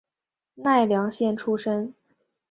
[0.55, 1.93] 奈良县出身。